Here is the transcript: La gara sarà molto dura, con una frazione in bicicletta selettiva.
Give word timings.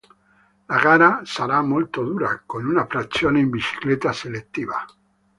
La 0.65 0.79
gara 0.79 1.21
sarà 1.25 1.61
molto 1.61 2.03
dura, 2.03 2.41
con 2.47 2.65
una 2.65 2.87
frazione 2.87 3.39
in 3.39 3.51
bicicletta 3.51 4.11
selettiva. 4.11 4.83